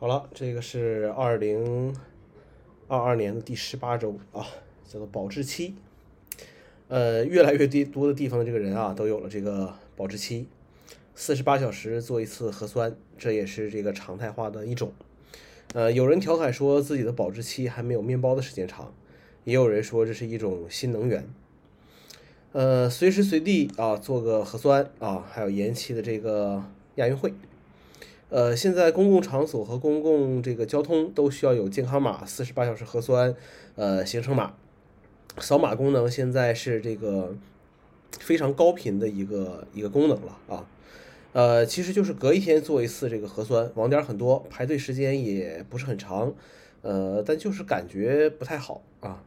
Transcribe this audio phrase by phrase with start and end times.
[0.00, 1.92] 好了，这个是二零
[2.86, 4.46] 二二年的第十八周啊，
[4.86, 5.74] 叫做保质期。
[6.86, 10.46] 呃，越来越低多的地方的这个人啊，都有了这个保质期，
[11.16, 14.92] 四十八小时做一次核酸，这也是这个常态化的一种。
[15.74, 18.94] 呃，有人调侃说自己的保质期还没有面包的时间长，
[19.42, 21.28] 也有人说这是一种新能源。
[22.52, 26.62] 呃，随时随地啊做个核酸啊，还有延期的这个
[26.94, 27.34] 亚运会。
[28.30, 33.34] 呃，现在公共场所和公共这个交通都需要有健康码、四十八小时核酸、
[33.74, 34.54] 呃行程码、
[35.38, 37.34] 扫码功能，现在是这个
[38.20, 40.66] 非常高频的一个一个功能了啊。
[41.32, 46.34] 呃，其实就是隔一天做一次这个核酸，网点很多，排队时间也不是很长，
[46.82, 49.22] 呃，但就是感觉不太好啊。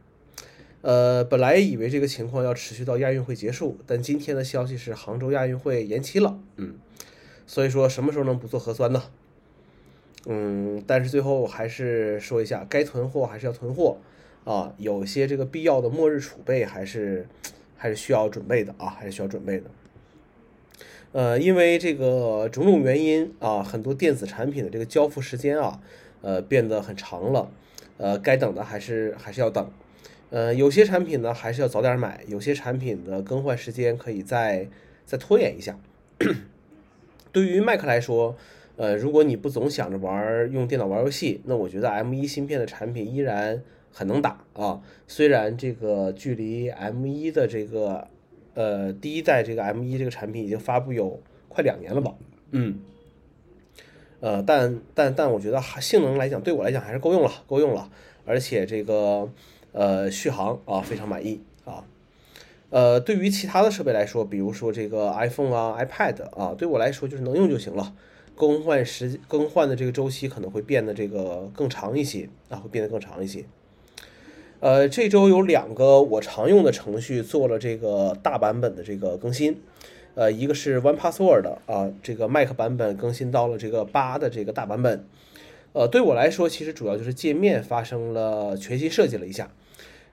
[0.82, 6.76] 呃，本来以为这个情况要持续到亚运会结束，但今天的消息是杭州亚运会延期了，嗯。
[7.46, 9.02] 所以说什么时候能不做核酸呢？
[10.26, 13.98] 嗯，但是最后还是说一下，该囤货还是要囤货
[14.44, 14.72] 啊。
[14.78, 17.26] 有些这个必要的末日储备还是
[17.76, 19.64] 还是需要准备的啊，还是需要准备的。
[21.10, 25.80] 呃，因为这个种种原因啊，很多电子产品的这个交付时间啊，
[26.20, 27.50] 呃，变得很长了。
[27.98, 29.70] 呃，该等的还是还是要等。
[30.30, 34.68] 呃，有些产品呢还是要早点买，有些产品的更换时间可以再
[35.04, 35.78] 再拖延一下。
[37.32, 38.36] 对于 Mac 来说，
[38.76, 44.80] 呃，如果你不总想着玩用电脑玩游戏，那我觉得 M1 芯片的产品依然很能打啊。
[45.08, 48.06] 虽然这个距离 M1 的这个
[48.54, 52.14] 呃第一代这个 M1 这个产品已经发布有快两年了吧，
[52.50, 52.80] 嗯，
[54.20, 57.90] 呃，但但但我觉得性能来讲，对我来讲还是够用了，够用了，
[58.24, 59.30] 而且这个
[59.72, 61.84] 呃续航啊非常满意啊。
[62.72, 67.94] 呃，对于其他的设备来说，比如说这个 iPhone 啊、iPad 啊，对我来说就是能用就行了。
[68.34, 73.44] 更换时更换的这个周期可能会变得这个更长一些啊，会变得更长一些。
[74.60, 79.60] 呃，这周有两个我常用的程序做了这个大版本的这个更新。
[80.14, 85.04] 呃，一个是 One Password 啊，这个 Mac 版本更新到了这个八的这个大版本。
[85.74, 89.50] 呃，对我来说，其实主要就是界面发生了全新设计了一下。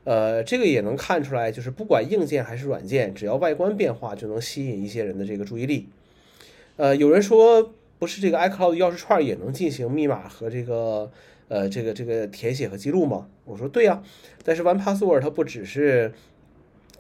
[0.06, 5.88] 呃，这个也能看出来，就是不管硬件还是软件，只要外观变化，就能吸引一些人的这个注意力。
[6.78, 11.12] 呃，有人说，不是这个 iCloud 钥匙串也能进行密码和这个
[11.50, 13.28] 呃这个这个填写和记录吗？
[13.44, 14.02] 我说对呀，
[14.44, 16.14] 但是 One Password 它不只是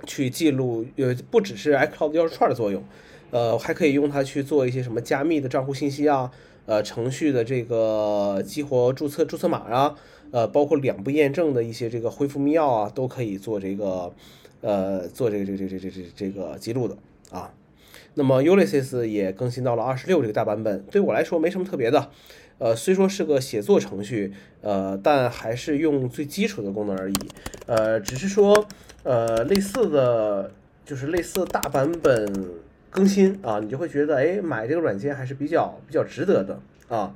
[0.05, 2.83] 去记录，呃，不只是 iCloud 钥匙串的作用，
[3.31, 6.31] 呃，还可以用它去做一些什么加密的账户信息啊，
[6.65, 9.95] 呃，程序的这个激活注册注册码啊。
[10.31, 14.13] 呃，包括两步验证的一些这个恢复密钥啊，都可以做这个，
[14.61, 16.95] 呃，做这个这个这个这这这个记录的
[17.31, 17.51] 啊。
[18.13, 22.11] 那么 Ulysses 也更新到了二十六这个大版本，对我来说没什么特别的。
[22.59, 27.15] 呃，虽说是个写作程序，呃，但还是用最基础的功能而已。
[27.65, 28.67] 呃，只是说，
[29.01, 30.51] 呃，类似的，
[30.85, 32.31] 就是类似大版本
[32.89, 37.13] 更新啊，你就会觉得，哎，买这个软件还是比较比较值得的啊。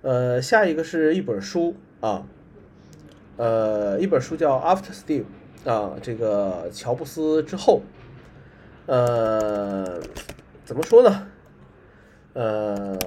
[0.00, 2.26] 呃，下一个是一本书啊，
[3.36, 5.24] 呃，一本书叫《After Steve》
[5.70, 7.82] 啊，这个乔布斯之后，
[8.86, 10.00] 呃，
[10.64, 11.28] 怎么说呢？
[12.32, 12.98] 呃，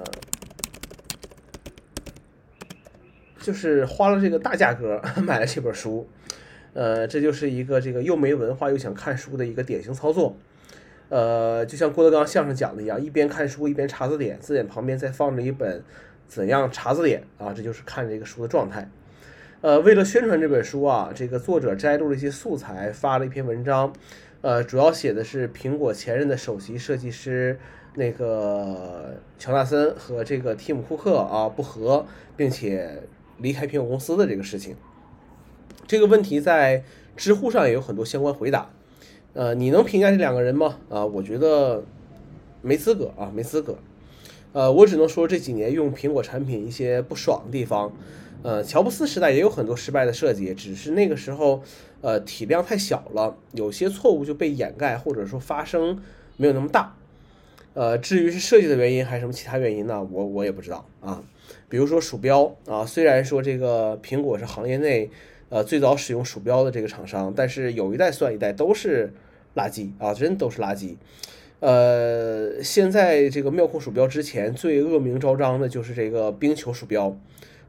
[3.40, 6.08] 就是花了这个大价格 买了这本书，
[6.76, 10.36] 呃，这就是一个这个又没文化又想看书的一个典型操作，
[11.08, 15.82] 呃，就像郭德纲相声讲的一样，一边看书一边查字典，字典旁边再放着一本。
[16.28, 17.54] 怎样查字典啊？
[17.54, 18.90] 这就是看这个书的状态。
[19.60, 23.92] 呃，为了宣传这本书啊，这个作者摘录了一些素材，发了一篇文章。
[24.42, 27.58] 呃，主要写的是苹果前任的首席设计师
[27.94, 32.04] 那个乔纳森和这个蒂姆·库克啊不和，
[32.36, 33.04] 并且
[33.38, 34.74] 离开苹果公司的这个事情。
[35.86, 36.82] 这个问题在
[37.16, 38.70] 知乎上也有很多相关回答。
[39.34, 40.78] 呃，你能评价这两个人吗？
[40.88, 41.84] 啊，我觉得
[42.62, 43.76] 没资格啊，没资格。
[44.52, 47.92] 呃，我只能说这几年用苹果产品一些不爽的地方，
[48.42, 51.62] 呃，乔布斯时代也有很多失败的设计，只是那个时候，
[52.00, 56.02] 呃，体量太小了，有些错误就被掩盖，或者说发生
[56.38, 56.96] 没有那么大。
[57.74, 60.02] 呃，至于是设计的原因还是什么其他原因呢？
[60.10, 61.22] 我我也不知道啊。
[61.68, 65.10] 比如说鼠标啊，虽然说这个苹果是行业内
[65.48, 69.12] 呃最早使用鼠标的这个厂商，但是有一代算一代都是
[69.54, 70.96] 垃圾啊，真都是垃圾。
[71.60, 77.16] 呃，现在这个妙控鼠标之前最恶名昭彰的就是这个冰球鼠标，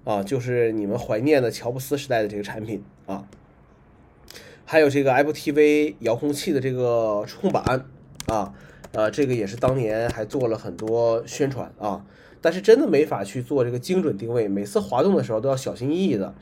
[0.03, 3.27] 啊，就是你们怀念的乔布斯时代的这个产品啊。
[4.65, 7.85] 还有这个 Apple TV 遥控器的这个触控板
[8.25, 8.53] 啊，
[8.91, 12.05] 呃，这个也是当年还做了很多宣传啊，
[12.41, 16.35] 但是真的没法去做这个精准定位，每次滑动的时候都要小心翼翼的，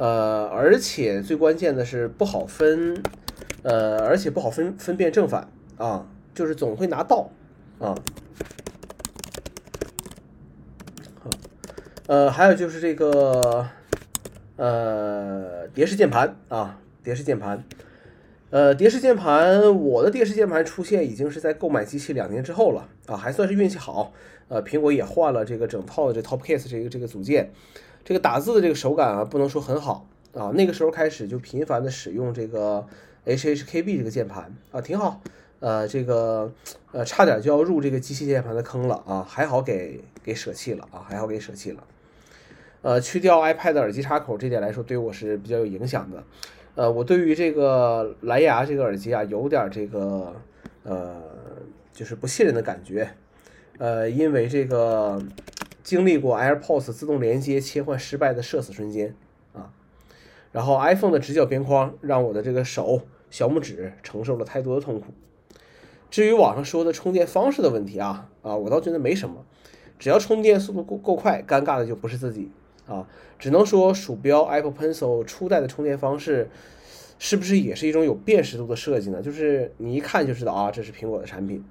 [0.00, 3.02] 呃，而且最关键的是不好分，
[3.62, 7.28] 呃，而且不好分分辨正反啊，就是总会拿倒
[7.78, 7.94] 啊。
[12.06, 13.68] 呃，还有就是这个，
[14.56, 17.62] 呃，蝶式键盘啊，蝶式键盘，
[18.48, 24.14] 呃，蝶式键盘，我的蝶式键盘出现已经是在购买机器两年之后了啊，还算是运气好。
[24.48, 27.52] 呃，苹果也换了这个整套的这 Top Case 这个这个组件，
[28.04, 30.50] 这个打字的这个手感啊，不能说很好啊。
[30.54, 32.86] 那个时候开始就频繁的使用这个
[33.26, 35.20] HHKB 这个键盘啊，挺好。
[35.60, 36.50] 呃，这个
[36.90, 41.84] 呃，差点就要入这个机械键盘的坑了啊，还好给给舍弃了啊，还好给舍弃了。
[42.80, 46.24] 呃，去掉 iPad 耳机插口这点来说，对我是比较有影响的。
[46.76, 50.34] 呃，我对于这个蓝牙这个耳机啊，有点这个
[50.82, 51.20] 呃，
[51.92, 53.10] 就是不信任的感觉。
[53.76, 55.22] 呃，因为这个
[55.82, 59.14] 经历过 AirPods 自动连接切换失败的社死瞬间
[59.52, 59.72] 啊，
[60.52, 65.06] 然后 iPhone 的直角边框让我的这个手小拇指承受了太多的痛苦。
[66.10, 69.44] 至于网上说的充电方式的问题啊啊，我倒觉得没什么，
[69.98, 72.50] 只要充电速度够够快，尴尬的就不是自己。
[72.86, 73.06] 啊，
[73.38, 76.50] 只能说鼠标 Apple Pencil 初代的充电方式，
[77.20, 79.22] 是不是也是一种有辨识度的设计呢？
[79.22, 81.64] 就是你一看就知道啊，这是苹果的产品。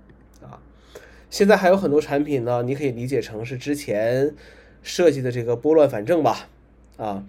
[1.30, 4.36] 现在还有很多产品呢，你可以理解成是之前
[4.82, 6.50] 设计的这个拨乱反正吧。
[6.98, 7.26] 啊，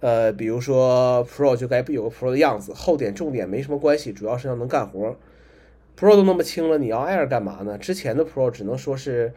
[0.00, 5.16] 呃，比如说 Pro 就该有个 Pro 的样子，厚点重点没什么关系，主要是要能干活。
[5.98, 7.76] Pro 都那么轻了，你要 Air 干嘛呢？
[7.76, 9.34] 之前的 Pro 只能说是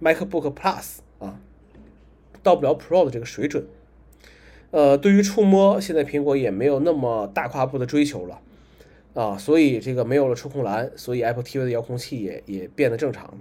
[0.00, 1.40] MacBook Plus 啊。
[2.42, 3.66] 到不了 Pro 的这个水准，
[4.70, 8.40] 呃，对于触摸，现在苹果也没有那么大跨步的追求了，
[9.14, 13.38] 啊，所以这个没有了触控栏，所以 Apple TV 的遥控器也也变得正常了，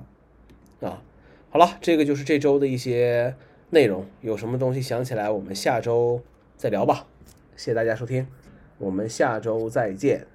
[0.81, 1.01] 啊，
[1.50, 3.36] 好了，这个就是这周的一些
[3.69, 6.22] 内容，有什么东西想起来，我们下周
[6.57, 7.07] 再聊吧，
[7.56, 8.27] 谢谢大家收听，
[8.77, 10.27] 我们下周再见。